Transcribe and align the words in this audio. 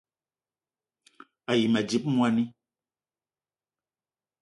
A 1.49 1.53
yi 1.59 1.65
ma 1.71 1.81
dzip 1.87 2.03
moni 2.17 2.43